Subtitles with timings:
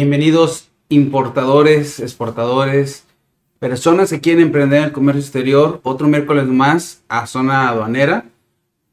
[0.00, 3.04] Bienvenidos importadores, exportadores,
[3.58, 5.80] personas que quieren emprender el comercio exterior.
[5.82, 8.26] Otro miércoles más a zona aduanera.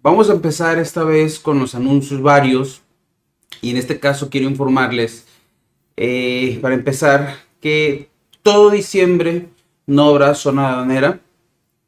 [0.01, 2.81] Vamos a empezar esta vez con los anuncios varios
[3.61, 5.27] y en este caso quiero informarles
[5.95, 8.09] eh, para empezar que
[8.41, 9.45] todo diciembre
[9.85, 11.19] no habrá zona aduanera.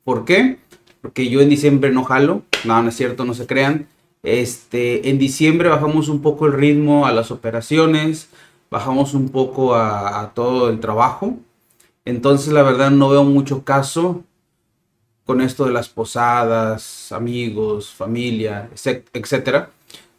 [0.03, 0.59] ¿Por qué?
[1.01, 2.43] Porque yo en diciembre no jalo.
[2.65, 3.87] No, no es cierto, no se crean.
[4.21, 8.29] Este, en diciembre bajamos un poco el ritmo a las operaciones,
[8.69, 11.37] bajamos un poco a, todo el trabajo.
[12.05, 14.23] Entonces la verdad no veo mucho caso
[15.25, 18.69] con esto de las posadas, amigos, familia,
[19.13, 19.71] etcétera.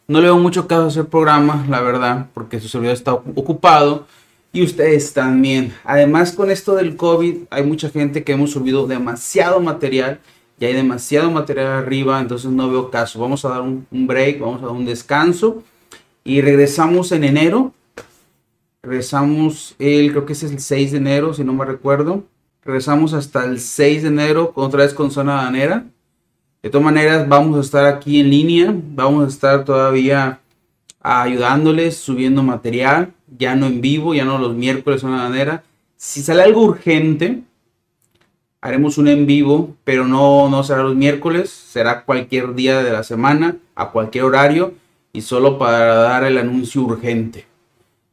[0.07, 4.05] No le veo mucho caso hacer programa, la verdad, porque su servidor está ocupado
[4.51, 5.73] y ustedes también.
[5.83, 10.19] Además, con esto del COVID, hay mucha gente que hemos subido demasiado material
[10.59, 13.19] y hay demasiado material arriba, entonces no veo caso.
[13.19, 15.63] Vamos a dar un, break, vamos a dar un descanso
[16.23, 17.73] y regresamos en enero.
[18.81, 22.23] Regresamos el, creo que es el 6 de enero, si no me recuerdo.
[22.63, 25.85] Regresamos hasta el 6 de enero, otra vez con zona danera.
[26.63, 30.39] De todas maneras, vamos a estar aquí en línea, vamos a estar todavía
[31.01, 35.63] ayudándoles, subiendo material, ya no en vivo, ya no los miércoles zona danera.
[35.97, 37.41] Si sale algo urgente,
[38.61, 43.03] haremos un en vivo, pero no, no será los miércoles, será cualquier día de la
[43.03, 44.73] semana, a cualquier horario,
[45.11, 47.48] y solo para dar el anuncio urgente.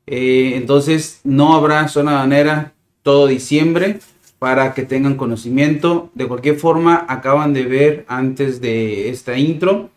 [0.07, 4.01] Eh, entonces no habrá zona danera todo diciembre
[4.39, 6.11] para que tengan conocimiento.
[6.15, 9.91] De cualquier forma, acaban de ver antes de esta intro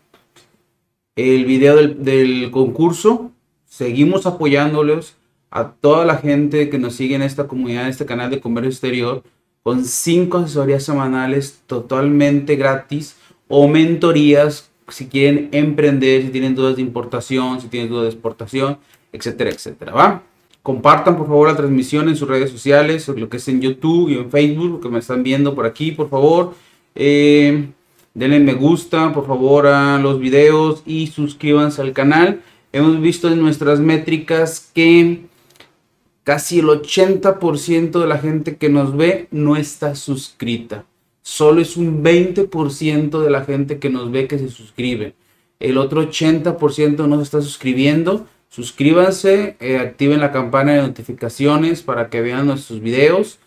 [1.16, 3.30] el video del, del concurso.
[3.66, 5.16] Seguimos apoyándolos
[5.50, 8.70] a toda la gente que nos sigue en esta comunidad, en este canal de comercio
[8.70, 9.22] exterior
[9.62, 13.16] con cinco asesorías semanales totalmente gratis
[13.48, 18.78] o mentorías si quieren emprender, si tienen dudas de importación, si tienen dudas de exportación,
[19.12, 20.22] etcétera, etcétera, ¿va?
[20.62, 24.14] Compartan por favor la transmisión en sus redes sociales, lo que es en YouTube y
[24.14, 26.54] en Facebook, que me están viendo por aquí, por favor.
[26.94, 27.68] Eh,
[28.14, 32.42] denle me gusta, por favor, a los videos y suscríbanse al canal.
[32.72, 35.30] Hemos visto en nuestras métricas que
[36.30, 40.84] Casi el 80% de la gente que nos ve no está suscrita.
[41.22, 45.14] Solo es un 20% de la gente que nos ve que se suscribe.
[45.58, 48.26] El otro 80% no se está suscribiendo.
[48.50, 53.38] Suscríbanse, eh, activen la campana de notificaciones para que vean nuestros videos.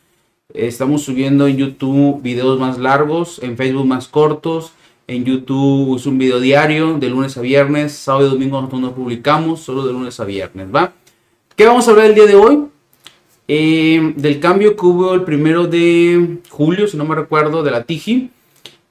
[0.54, 4.72] Estamos subiendo en YouTube videos más largos, en Facebook más cortos.
[5.08, 8.96] En YouTube es un video diario de lunes a viernes, sábado y domingo nosotros no
[8.96, 10.94] publicamos, solo de lunes a viernes, ¿va?
[11.58, 12.60] ¿Qué vamos a hablar el día de hoy?
[13.50, 17.84] Eh, del cambio que hubo el primero de julio, si no me recuerdo, de la
[17.84, 18.30] TIGI,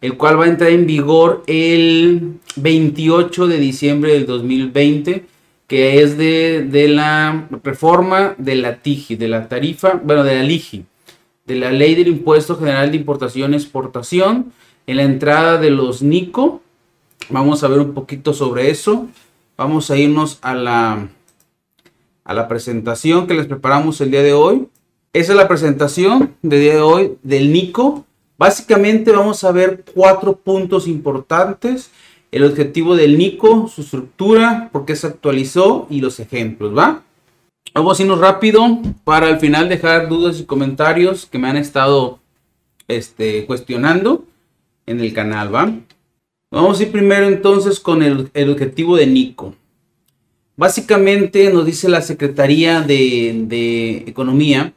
[0.02, 5.31] el cual va a entrar en vigor el 28 de diciembre del 2020,
[5.72, 10.42] que es de, de la reforma de la TIGI, de la tarifa, bueno, de la
[10.42, 10.84] LIGI,
[11.46, 14.52] de la Ley del Impuesto General de Importación y Exportación,
[14.86, 16.60] en la entrada de los NICO.
[17.30, 19.08] Vamos a ver un poquito sobre eso.
[19.56, 21.08] Vamos a irnos a la
[22.22, 24.68] a la presentación que les preparamos el día de hoy.
[25.14, 28.04] Esa es la presentación del día de hoy del Nico.
[28.36, 31.90] Básicamente vamos a ver cuatro puntos importantes.
[32.32, 37.04] El objetivo del Nico, su estructura, por qué se actualizó y los ejemplos, ¿va?
[37.72, 42.18] Vamos a irnos rápido para al final dejar dudas y comentarios que me han estado
[42.88, 44.24] este, cuestionando
[44.86, 45.72] en el canal, ¿va?
[46.50, 49.54] Vamos a ir primero entonces con el, el objetivo de Nico.
[50.56, 54.74] Básicamente nos dice la Secretaría de, Economía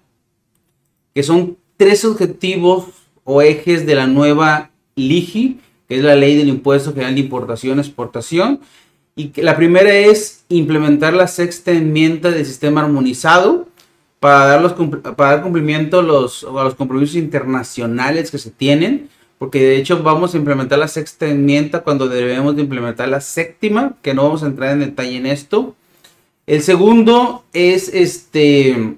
[1.13, 2.85] que son tres objetivos
[3.23, 7.79] o ejes de la nueva LIGI, que es la Ley del Impuesto General de Importación
[7.79, 8.59] Exportación.
[9.15, 13.67] Y que la primera es implementar la sexta enmienda del sistema armonizado
[14.19, 19.59] para dar, los, para dar cumplimiento los, a los compromisos internacionales que se tienen porque
[19.59, 24.13] de hecho vamos a implementar la sexta enmienda cuando debemos de implementar la séptima, que
[24.13, 25.75] no vamos a entrar en detalle en esto.
[26.47, 28.97] El segundo es este,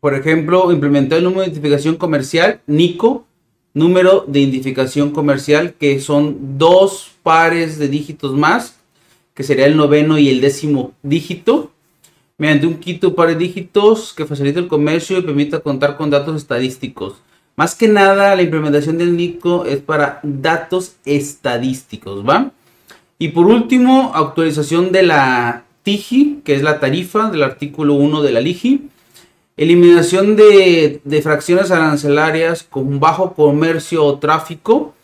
[0.00, 3.26] por ejemplo, implementar el número de identificación comercial, NICO,
[3.74, 8.76] número de identificación comercial, que son dos pares de dígitos más,
[9.34, 11.70] que sería el noveno y el décimo dígito,
[12.38, 16.36] mediante un quito par de dígitos que facilite el comercio y permita contar con datos
[16.36, 17.14] estadísticos.
[17.56, 22.52] Más que nada, la implementación del NICO es para datos estadísticos, ¿va?
[23.18, 28.32] Y por último, actualización de la TIGI, que es la tarifa del artículo 1 de
[28.32, 28.88] la LIGI.
[29.60, 34.94] Eliminación de, fracciones arancelarias con bajo comercio o tráfico.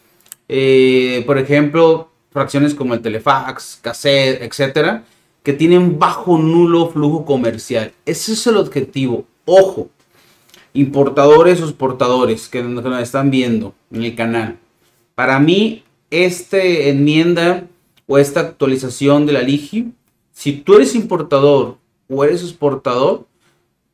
[0.48, 5.04] Eh, por ejemplo, fracciones como el telefax, cassette, etcétera,
[5.42, 7.92] que tienen bajo nulo flujo comercial.
[8.06, 9.26] Ese es el objetivo.
[9.44, 9.90] Ojo,
[10.72, 14.56] importadores o exportadores que nos están viendo en el canal.
[15.14, 17.66] Para mí, esta enmienda
[18.06, 19.92] o esta actualización de la LIGI,
[20.32, 21.76] si tú eres importador
[22.08, 23.26] o eres exportador,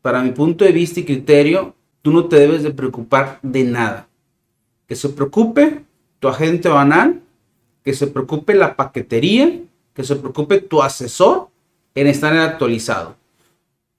[0.02, 4.08] para mi punto de vista y criterio, tú no te debes de preocupar de nada.
[4.86, 5.84] Que se preocupe
[6.18, 7.20] tu agente banal,
[7.84, 9.60] que se preocupe la paquetería,
[9.94, 11.48] que se preocupe tu asesor
[11.94, 13.16] en estar actualizado.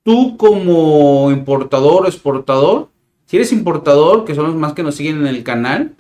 [0.04, 2.90] Tú como importador o exportador,
[3.26, 5.96] si eres importador, que son los más que nos siguen en el canal,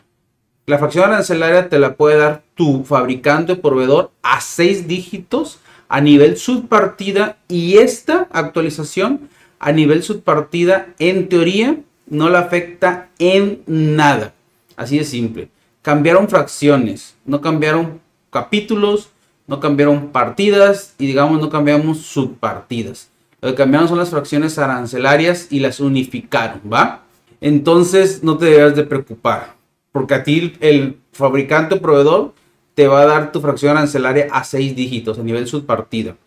[0.66, 5.60] la fracción arancelaria te la puede dar tu fabricante o proveedor a seis dígitos
[5.90, 9.30] a nivel subpartida y esta actualización
[9.64, 11.78] a nivel subpartida en teoría
[12.08, 14.34] no la afecta en nada.
[14.76, 15.48] Así de simple.
[15.82, 19.10] Cambiaron fracciones, no cambiaron capítulos,
[19.48, 23.10] no cambiaron partidas y digamos no cambiamos subpartidas.
[23.40, 27.04] Lo que cambiaron son las fracciones arancelarias y las unificaron, ¿va?
[27.40, 29.56] Entonces no te debes de preocupar,
[29.94, 32.34] porque a ti el fabricante o proveedor
[32.74, 36.18] te va a dar tu fracción arancelaria a seis dígitos a nivel subpartida.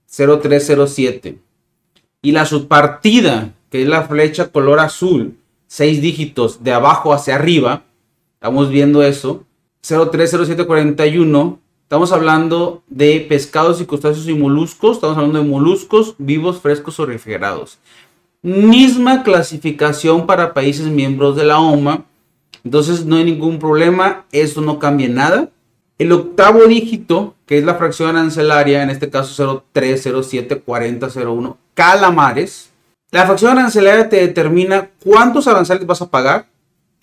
[0.08, 1.40] 0307.
[2.22, 5.38] Y la subpartida, que es la flecha color azul,
[5.68, 7.84] seis dígitos de abajo hacia arriba,
[8.34, 9.46] estamos viendo eso,
[9.82, 17.00] 030741, estamos hablando de pescados y crustáceos y moluscos, estamos hablando de moluscos vivos, frescos
[17.00, 17.80] o refrigerados.
[18.42, 22.06] Misma clasificación para países miembros de la OMA,
[22.64, 25.50] entonces no hay ningún problema, esto no cambia nada.
[25.98, 32.70] El octavo dígito, que es la fracción arancelaria, en este caso 03074001, calamares.
[33.12, 36.48] La fracción arancelaria te determina cuántos aranceles vas a pagar,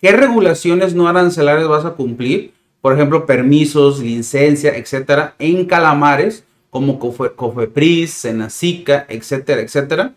[0.01, 6.97] qué regulaciones no arancelarias vas a cumplir, por ejemplo, permisos, licencia, etcétera, en calamares como
[6.97, 10.13] Cofepris, Senacica, etcétera, etcétera.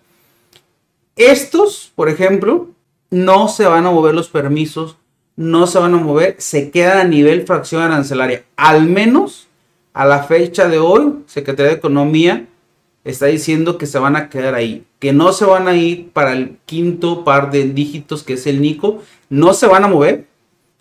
[1.16, 2.68] Estos, por ejemplo,
[3.10, 4.96] no se van a mover los permisos
[5.40, 8.44] no se van a mover, se quedan a nivel fracción arancelaria.
[8.56, 9.48] Al menos
[9.94, 12.46] a la fecha de hoy, Secretaría de Economía
[13.04, 16.32] está diciendo que se van a quedar ahí, que no se van a ir para
[16.32, 20.26] el quinto par de dígitos que es el NICO, no se van a mover,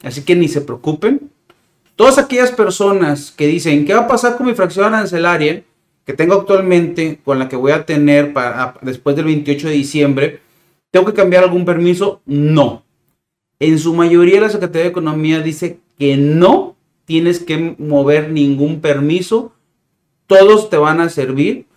[0.04, 1.32] así que ni se preocupen.
[1.96, 5.64] Todas aquellas personas que dicen, ¿qué va a pasar con mi fracción arancelaria
[6.10, 10.40] que tengo actualmente, con la que voy a tener para, después del 28 de diciembre?
[10.90, 12.24] ¿Tengo que cambiar algún permiso?
[12.26, 12.84] No.
[13.60, 16.76] En su mayoría la Secretaría de Economía dice que no
[17.06, 19.54] tienes que mover ningún permiso,
[20.26, 21.68] todos te van a servir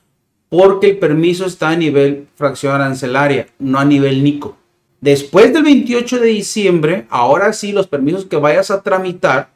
[0.49, 4.57] porque el permiso está a nivel fracción arancelaria, no a nivel NICO.
[5.03, 9.51] Después del 28 de diciembre, ahora sí, los permisos que vayas a tramitar,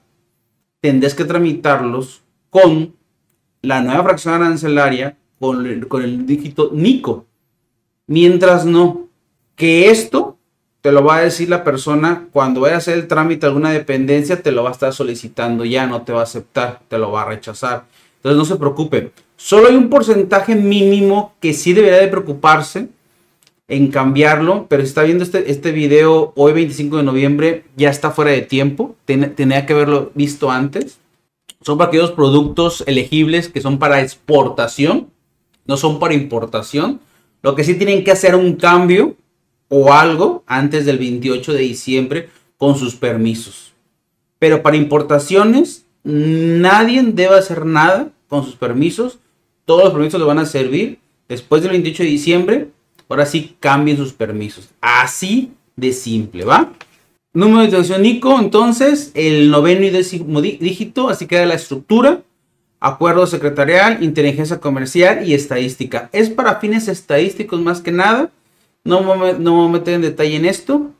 [0.82, 2.94] tendrás que tramitarlos con
[3.66, 7.26] la nueva fracción arancelaria, con el, con el dígito NICO.
[8.06, 9.08] Mientras no,
[9.56, 10.38] que esto
[10.80, 13.72] te lo va a decir la persona cuando vaya a hacer el trámite de alguna
[13.72, 17.10] dependencia, te lo va a estar solicitando ya, no te va a aceptar, te lo
[17.10, 17.86] va a rechazar.
[18.16, 19.10] Entonces no se preocupen.
[19.36, 22.88] Solo hay un porcentaje mínimo que sí debería de preocuparse
[23.66, 28.12] en cambiarlo, pero si está viendo este, este video hoy 25 de noviembre, ya está
[28.12, 31.00] fuera de tiempo, tenía que haberlo visto antes.
[31.66, 35.10] Son para aquellos productos elegibles que son para exportación,
[35.66, 37.00] no son para importación.
[37.42, 39.16] Lo que sí tienen que hacer un cambio
[39.68, 43.72] o algo antes del 28 de diciembre con sus permisos.
[44.38, 49.18] Pero para importaciones, nadie debe hacer nada con sus permisos.
[49.64, 52.68] Todos los permisos le van a servir después del 28 de diciembre
[53.08, 54.68] ahora sí cambien sus permisos.
[54.80, 56.72] Así de simple, ¿va?
[57.36, 62.22] Número de institución NICO, entonces, el noveno y décimo dígito, así queda la estructura.
[62.80, 66.08] Acuerdo secretarial, inteligencia comercial y estadística.
[66.12, 68.30] Es para fines estadísticos más que nada.
[68.84, 70.92] No me, no me meter en detalle en esto.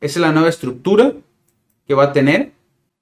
[0.00, 1.12] Esa es la nueva estructura
[1.86, 2.52] que va a tener.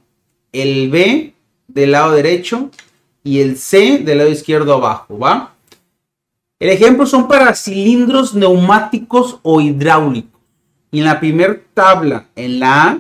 [0.52, 1.34] el B
[1.70, 2.70] del lado derecho
[3.24, 5.56] y el C del lado izquierdo abajo, ¿va?
[6.60, 10.42] El ejemplo son para cilindros neumáticos o hidráulicos.
[10.92, 13.00] Y en la primera tabla, en la A,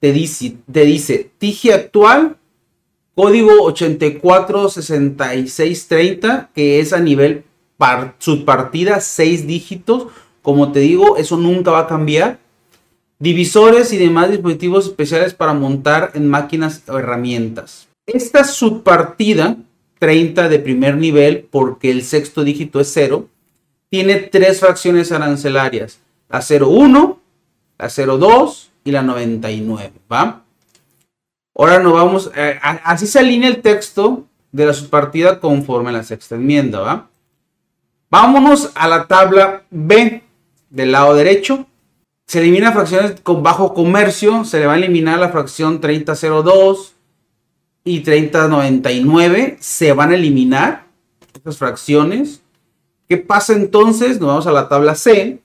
[0.00, 1.30] te dice, te dice
[1.72, 2.36] actual,
[3.14, 7.44] código 846630, que es a nivel
[8.18, 10.08] subpartida, 6 dígitos.
[10.42, 12.38] Como te digo, eso nunca va a cambiar.
[13.18, 17.88] Divisores y demás dispositivos especiales para montar en máquinas o herramientas.
[18.06, 19.56] Esta subpartida,
[19.98, 23.26] 30 de primer nivel, porque el sexto dígito es 0,
[23.90, 27.20] tiene tres fracciones arancelarias la 01,
[27.78, 30.44] la 02 y la 99, ¿va?
[31.54, 36.04] Ahora nos vamos, eh, así se alinea el texto de la subpartida conforme a la
[36.04, 37.10] sexta enmienda, ¿va?
[38.10, 40.22] Vámonos a la tabla B
[40.70, 41.66] del lado derecho.
[42.26, 46.94] Se elimina fracciones con bajo comercio, se le va a eliminar la fracción 3002
[47.84, 50.86] y 3099, se van a eliminar
[51.34, 52.42] estas fracciones.
[53.08, 54.20] ¿Qué pasa entonces?
[54.20, 55.40] Nos vamos a la tabla C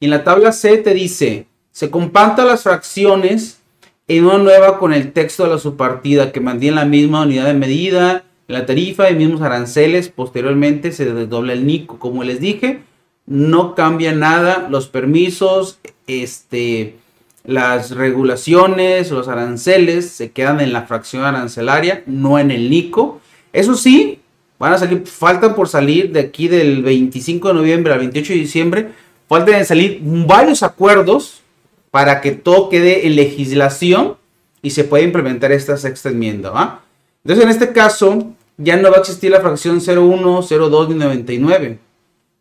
[0.00, 3.60] y en la tabla C te dice, se compantan las fracciones
[4.08, 7.54] en una nueva con el texto de la subpartida que mantiene la misma unidad de
[7.54, 10.08] medida, la tarifa y mismos aranceles.
[10.08, 12.00] Posteriormente se desdobla el NICO.
[12.00, 12.80] Como les dije,
[13.26, 15.78] no cambia nada los permisos,
[16.08, 16.96] este,
[17.44, 23.20] las regulaciones, los aranceles se quedan en la fracción arancelaria, no en el NICO.
[23.52, 24.18] Eso sí,
[24.58, 28.38] van a salir, faltan por salir de aquí del 25 de noviembre al 28 de
[28.40, 28.88] diciembre
[29.28, 31.42] faltan salir varios acuerdos
[31.90, 34.16] para que todo quede en legislación
[34.62, 36.80] y se pueda implementar esta sexta enmienda.
[37.22, 41.78] Entonces, en este caso, ya no va a existir la fracción 01, 02 ni 99.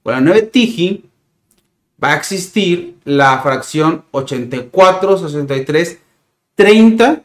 [0.04, 1.04] Con la 9 TIGI
[2.04, 6.00] va a existir la fracción 84, 63,
[6.56, 7.22] 30,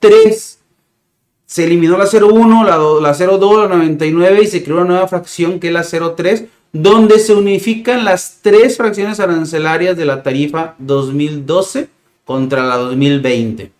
[0.00, 0.58] 03.
[1.46, 5.60] Se eliminó la 01, la, la 02, la 99 y se creó una nueva fracción
[5.60, 11.88] que es la 03 donde se unifican las tres fracciones arancelarias de la tarifa 2012
[12.24, 13.72] contra la 2020.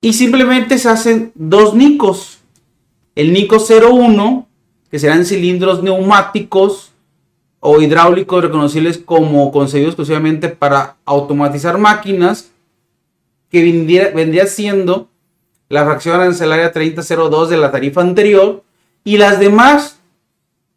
[0.00, 2.43] Y simplemente se hacen dos NICOS.
[3.14, 4.48] El NICO 01,
[4.90, 6.92] que serán cilindros neumáticos
[7.60, 12.50] o hidráulicos reconocibles como concebidos exclusivamente para automatizar máquinas,
[13.50, 13.62] que
[14.14, 15.08] vendría, siendo
[15.68, 18.64] la fracción arancelaria 3002 de la tarifa anterior.
[19.04, 20.00] Y las demás,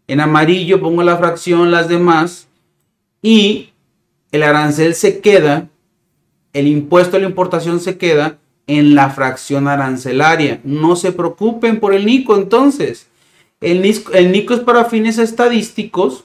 [0.07, 2.47] en amarillo pongo la fracción, las demás,
[3.21, 3.69] y
[4.31, 5.69] el arancel se queda,
[6.53, 10.61] el impuesto a la importación se queda en la fracción arancelaria.
[10.63, 13.07] No se preocupen por el NICO entonces.
[13.61, 16.23] El, NICO es para fines estadísticos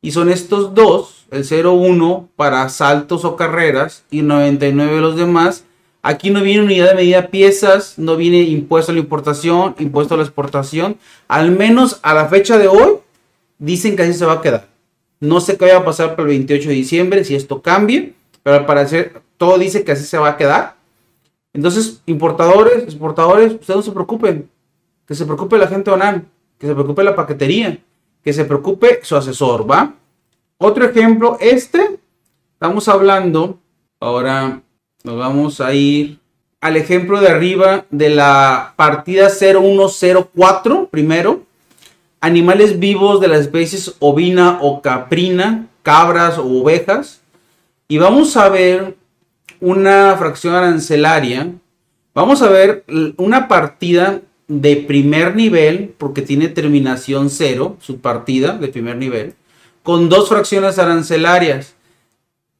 [0.00, 5.64] y son estos dos, el 01 para saltos o carreras y 99 los demás.
[6.08, 10.16] Aquí no viene unidad de medida piezas, no viene impuesto a la importación, impuesto a
[10.16, 10.98] la exportación.
[11.26, 12.98] Al menos a la fecha de hoy
[13.58, 14.68] dicen que así se va a quedar.
[15.18, 18.54] No sé qué va a pasar para el 28 de diciembre si esto cambie, pero
[18.54, 20.76] al parecer todo dice que así se va a quedar.
[21.52, 24.48] Entonces, importadores, exportadores, ustedes no se preocupen.
[25.08, 26.28] Que se preocupe la gente ONAN,
[26.60, 27.80] que se preocupe la paquetería,
[28.22, 29.96] que se preocupe su asesor, ¿va?
[30.58, 31.98] Otro ejemplo, este,
[32.54, 33.58] estamos hablando,
[33.98, 34.62] ahora
[35.06, 36.18] nos vamos a ir
[36.60, 41.44] al ejemplo de arriba de la partida 0104, primero,
[42.20, 47.20] animales vivos de las especies ovina o caprina, cabras o ovejas,
[47.86, 48.96] y vamos a ver
[49.60, 51.52] una fracción arancelaria,
[52.12, 52.84] vamos a ver
[53.16, 59.34] una partida de primer nivel, porque tiene terminación cero, su partida de primer nivel,
[59.84, 61.75] con dos fracciones arancelarias,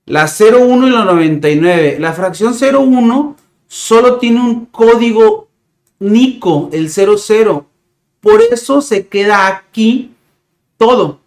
[0.07, 1.99] la 01 y la 99.
[1.99, 3.37] La fracción 01
[3.67, 5.49] solo tiene un código
[5.99, 7.67] NICO, el 00.
[8.21, 10.13] Por eso se queda aquí
[10.79, 11.21] todo.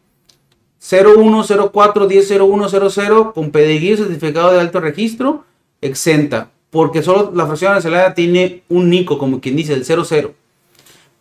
[0.81, 5.43] 01, 04, 10, 01, 00 con pedigrí certificado de alto registro
[5.81, 10.33] exenta, porque solo la fracción arancelaria tiene un NICO, como quien dice, el 00.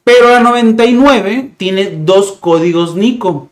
[0.05, 3.51] Pero la 99 tiene dos códigos NICO,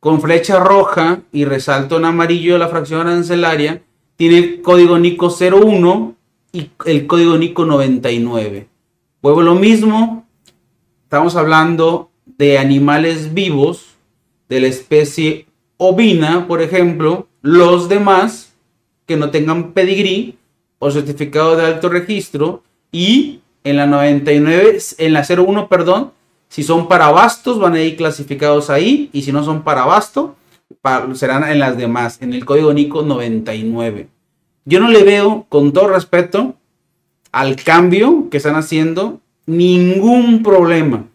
[0.00, 3.82] con flecha roja y resalto en amarillo la fracción arancelaria,
[4.16, 6.14] tiene el código NICO 01
[6.52, 8.68] y el código NICO 99.
[9.22, 10.26] Vuelvo lo mismo,
[11.04, 13.96] estamos hablando de animales vivos
[14.48, 18.54] de la especie ovina, por ejemplo, los demás
[19.06, 20.36] que no tengan pedigrí
[20.78, 26.12] o certificado de alto registro y en la 99, en la 01, perdón,
[26.48, 30.36] si son para bastos van a ir clasificados ahí y si no son para basto
[31.14, 34.08] serán en las demás, en el código NICO 99.
[34.64, 36.54] Yo no le veo, con todo respeto,
[37.32, 41.06] al cambio que están haciendo ningún problema.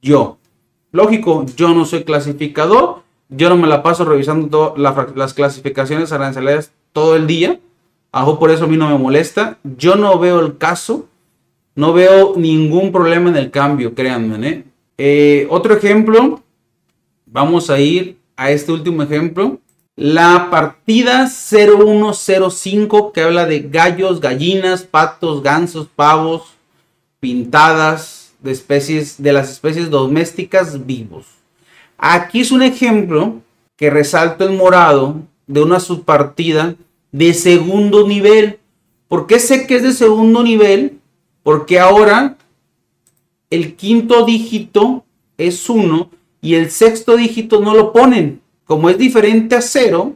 [0.00, 0.38] Yo.
[0.92, 7.16] Lógico, yo no soy clasificador, yo no me la paso revisando las clasificaciones arancelarias todo
[7.16, 7.60] el día.
[8.10, 9.58] Por eso a mí no me molesta.
[9.62, 11.06] Yo no veo el caso.
[11.80, 14.46] No veo ningún problema en el cambio, créanme.
[14.46, 14.64] ¿eh?
[14.98, 16.42] Eh, otro ejemplo.
[17.24, 19.58] Vamos a ir a este último ejemplo.
[19.96, 26.52] La partida 0105 que habla de gallos, gallinas, patos, gansos, pavos,
[27.18, 31.28] pintadas de especies de las especies domésticas vivos.
[31.96, 33.40] Aquí es un ejemplo
[33.76, 35.16] que resalto en morado
[35.46, 36.74] de una subpartida
[37.10, 38.58] de segundo nivel.
[39.08, 40.99] ¿Por qué sé que es de segundo nivel?
[41.50, 42.36] Porque ahora
[43.50, 45.04] el quinto dígito
[45.36, 46.08] es 1
[46.40, 48.40] y el sexto dígito no lo ponen.
[48.64, 50.14] Como es diferente a cero,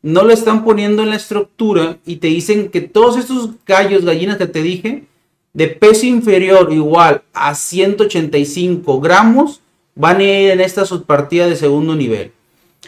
[0.00, 4.38] no lo están poniendo en la estructura y te dicen que todos estos gallos, gallinas
[4.38, 5.04] que te dije,
[5.52, 9.60] de peso inferior igual a 185 gramos,
[9.94, 12.32] van a ir en esta subpartida de segundo nivel.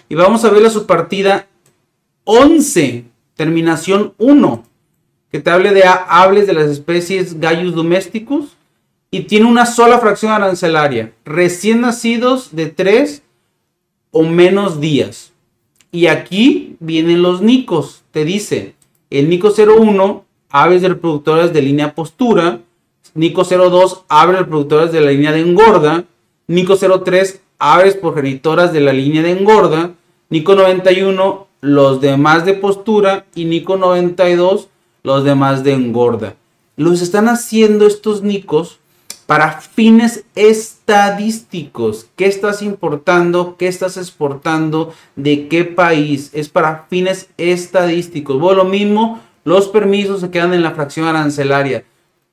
[0.08, 1.48] Y vamos a ver la subpartida
[2.24, 3.04] 11,
[3.36, 4.71] terminación 1,
[5.32, 8.56] que te hable de hables de las especies gallos domésticos
[9.10, 13.22] y tiene una sola fracción arancelaria, recién nacidos de 3
[14.10, 15.32] o menos días.
[15.90, 18.74] Y aquí vienen los nicos, te dice,
[19.10, 22.60] el nico 01, aves de reproductores de línea postura,
[23.14, 26.04] nico 02, aves de reproductores de la línea de engorda,
[26.46, 29.94] nico 03, aves progenitoras de la línea de engorda,
[30.32, 34.70] Nico 91 los demás de postura y Nico 92
[35.02, 36.36] los demás de engorda.
[36.76, 38.78] Los están haciendo estos Nicos
[39.26, 42.06] para fines estadísticos.
[42.16, 43.56] ¿Qué estás importando?
[43.56, 44.92] ¿Qué estás exportando?
[45.16, 46.30] ¿De qué país?
[46.32, 48.38] Es para fines estadísticos.
[48.38, 51.84] Bueno, lo mismo, los permisos se quedan en la fracción arancelaria.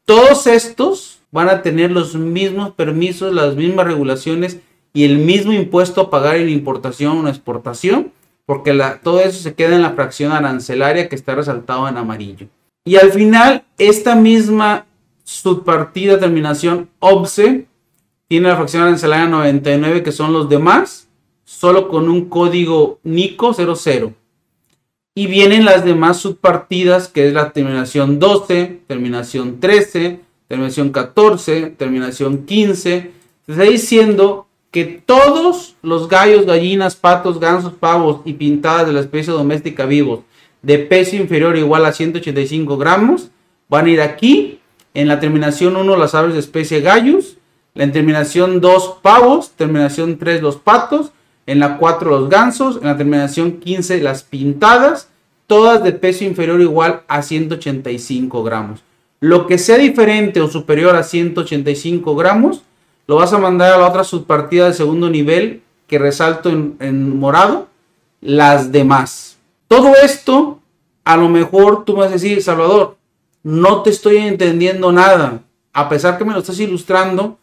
[0.05, 4.60] Todos estos van a tener los mismos permisos, las mismas regulaciones
[4.93, 8.12] y el mismo impuesto a pagar en importación o exportación,
[8.45, 12.47] porque todo eso se queda en la fracción arancelaria que está resaltado en amarillo.
[12.89, 14.88] Y al final, esta misma
[15.23, 17.67] subpartida terminación OBSE
[18.28, 21.08] tiene la fracción arancelaria 99, que son los demás,
[21.45, 24.15] solo con un código NICO 00.
[25.13, 32.47] Y vienen las demás subpartidas, que es la terminación 12, terminación 13, terminación 14, terminación
[32.47, 33.12] 15.
[33.45, 39.02] Se está diciendo que todos los gallos, gallinas, patos, gansos, pavos y pintadas de la
[39.02, 40.21] especie doméstica vivos
[40.62, 43.30] de peso inferior o igual a 185 gramos
[43.69, 44.60] van a ir aquí.
[44.93, 47.38] En la terminación 1 las aves de especie gallos.
[47.76, 49.52] En terminación 2 pavos.
[49.52, 51.12] Terminación 3 los patos.
[51.45, 52.78] En la 4 los gansos.
[52.78, 55.10] En la terminación 15 las pintadas.
[55.48, 58.82] Todas de peso inferior o igual a 185 gramos.
[59.19, 62.63] Lo que sea diferente o superior a 185 gramos
[63.08, 67.67] lo vas a mandar a la otra subpartida de segundo nivel que resalto en, morado,
[68.22, 69.29] las demás.
[69.69, 70.60] Todo esto,
[71.03, 72.97] a lo mejor tú me vas a decir, Salvador,
[73.43, 75.43] no te estoy entendiendo nada.
[75.73, 77.38] A pesar que me lo estás ilustrando,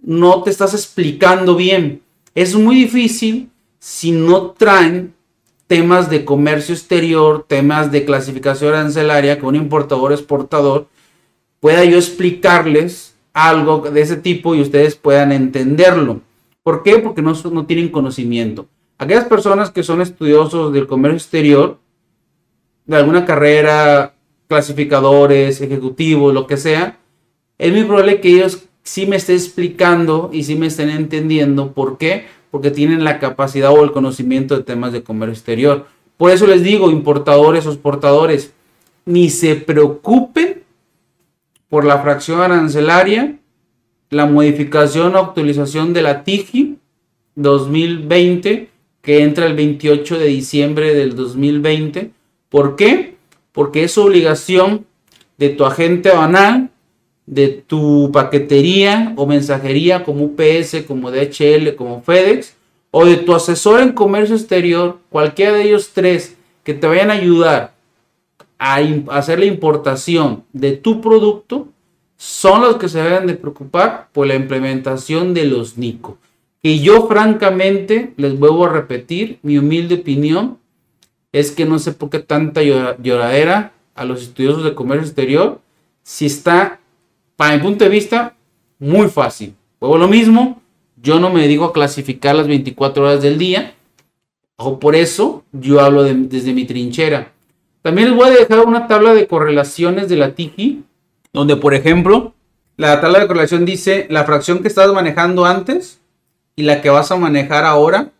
[0.00, 2.00] no te estás explicando bien.
[2.36, 5.12] Es muy difícil si no traen
[5.66, 10.86] temas de comercio exterior, temas de clasificación arancelaria que un importador exportador
[11.58, 16.20] pueda yo explicarles algo de ese tipo y ustedes puedan entenderlo.
[16.62, 17.00] ¿Por qué?
[17.00, 18.68] Porque no, no tienen conocimiento.
[19.02, 21.80] Aquellas personas que son estudiosos del comercio exterior,
[22.86, 24.14] de alguna carrera,
[24.46, 27.00] clasificadores, ejecutivos, lo que sea,
[27.58, 31.72] es muy probable que ellos sí me estén explicando y sí me estén entendiendo.
[31.72, 32.26] ¿Por qué?
[32.52, 35.86] Porque tienen la capacidad o el conocimiento de temas de comercio exterior.
[36.16, 38.52] Por eso les digo, importadores o exportadores,
[39.04, 40.62] ni se preocupen
[41.68, 43.36] por la fracción arancelaria,
[44.10, 46.78] la modificación o actualización de la TIGI
[47.34, 48.71] 2020
[49.02, 52.10] que entra el 28 de diciembre del 2020.
[52.48, 53.16] ¿Por qué?
[53.52, 54.86] Porque es obligación
[55.36, 56.70] de tu agente banal,
[57.26, 62.54] de tu paquetería o mensajería como UPS, como DHL, como FedEx,
[62.90, 67.14] o de tu asesor en comercio exterior, cualquiera de ellos tres que te vayan a
[67.14, 67.74] ayudar
[68.58, 68.76] a,
[69.10, 71.68] hacer la importación de tu producto
[72.16, 76.18] son los que se deben de preocupar por la implementación de los NICO.
[76.62, 80.58] Y yo francamente, les vuelvo a repetir, mi humilde opinión
[81.32, 85.60] es que no sé por qué tanta lloradera a los estudiosos de comercio exterior,
[86.04, 86.78] si está,
[87.36, 88.36] para mi punto de vista,
[88.78, 89.54] muy fácil.
[89.80, 90.62] Luego lo mismo,
[90.96, 93.74] yo no me dedico a clasificar las 24 horas del día,
[94.56, 97.32] o por eso yo hablo desde mi trinchera.
[97.80, 100.84] También les voy a dejar una tabla de correlaciones de la TIGI,
[101.32, 102.34] donde por ejemplo,
[102.76, 106.01] la tabla de correlación dice la fracción que estabas manejando antes
[106.56, 108.10] y la que vas a manejar ahora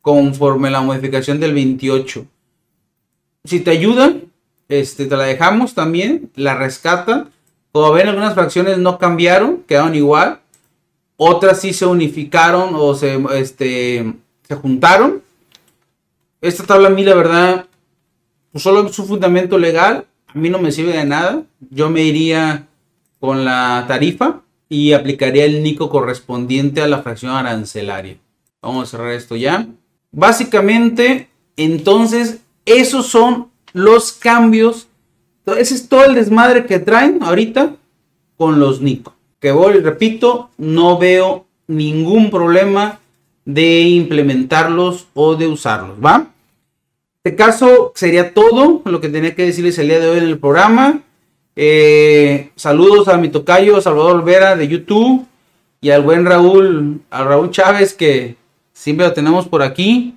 [0.00, 2.26] conforme la modificación del 28.
[3.44, 4.24] Si te ayudan,
[4.68, 7.30] este, te la dejamos también, la rescatan.
[7.72, 10.40] Como ven, algunas fracciones no cambiaron, quedaron igual.
[11.16, 14.14] Otras sí se unificaron o se, este,
[14.46, 15.22] se juntaron.
[16.40, 17.66] Esta tabla a mí, la verdad,
[18.52, 21.42] pues solo es un fundamento legal, a mí no me sirve de nada.
[21.70, 22.66] Yo me iría
[23.18, 24.40] con la tarifa
[24.70, 28.16] y aplicaría el NICO correspondiente a la fracción arancelaria.
[28.62, 29.68] Vamos a cerrar esto ya.
[30.12, 34.88] Básicamente, entonces, esos son los cambios.
[35.44, 37.76] Ese es todo el desmadre que traen ahorita
[38.38, 39.14] con los NICO.
[39.40, 43.00] Que voy, repito, no veo ningún problema
[43.44, 46.30] de implementarlos o de usarlos, ¿va?
[47.22, 50.38] este caso sería todo lo que tenía que decirles el día de hoy en el
[50.38, 51.02] programa.
[51.56, 55.26] Eh, saludos a mi tocayo Salvador Olvera de YouTube
[55.80, 58.36] y al buen Raúl, a Raúl Chávez que
[58.72, 60.14] siempre lo tenemos por aquí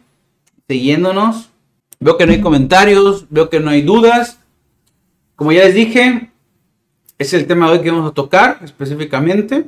[0.68, 1.50] siguiéndonos.
[2.00, 4.40] Veo que no hay comentarios, veo que no hay dudas.
[5.36, 6.30] Como ya les dije,
[7.18, 9.66] es el tema de hoy que vamos a tocar específicamente.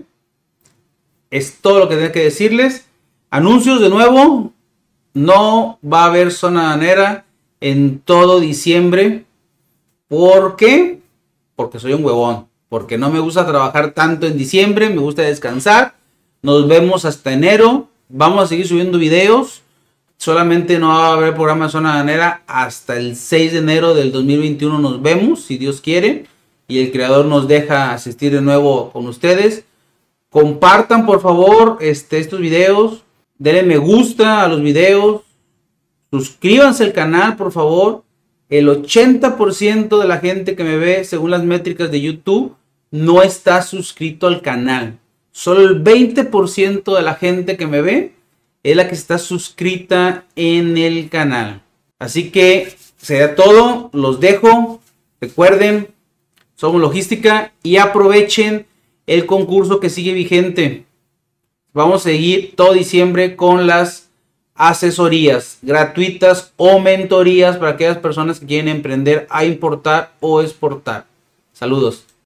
[1.32, 2.88] Es todo lo que tenía que decirles.
[3.30, 4.54] Anuncios de nuevo.
[5.13, 7.25] No va a haber zona danera
[7.62, 9.25] en todo diciembre.
[10.10, 10.99] ¿Por qué?
[11.56, 12.48] Porque soy un huevón.
[12.70, 14.89] Porque no me gusta trabajar tanto en diciembre.
[14.89, 15.96] Me gusta descansar.
[16.41, 17.88] Nos vemos hasta enero.
[18.10, 19.62] Vamos a seguir subiendo videos.
[20.18, 24.12] Solamente no va a haber programa de zona ganera hasta el 6 de enero del
[24.12, 24.80] 2021.
[24.80, 26.28] Nos vemos, si Dios quiere.
[26.68, 29.65] Y el creador nos deja asistir de nuevo con ustedes.
[30.30, 33.04] Compartan por favor este, estos videos.
[33.38, 35.22] Denle me gusta a los videos.
[36.12, 38.05] Suscríbanse al canal, por favor.
[38.49, 42.55] El 80% de la gente que me ve, según las métricas de YouTube,
[42.91, 44.99] no está suscrito al canal.
[45.31, 48.13] Solo el 20% de la gente que me ve
[48.63, 51.63] es la que está suscrita en el canal.
[51.99, 54.79] Así que será todo, los dejo.
[55.19, 55.89] Recuerden,
[56.55, 58.65] somos logística y aprovechen
[59.08, 60.86] el concurso que sigue vigente.
[61.73, 64.05] Vamos a seguir todo diciembre con las
[64.56, 71.06] asesorías gratuitas o mentorías para aquellas personas que quieren emprender a importar o exportar.
[71.54, 72.06] Saludos.